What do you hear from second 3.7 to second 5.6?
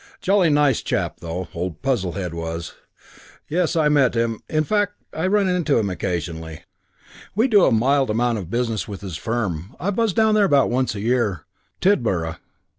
I met him.... Fact, I run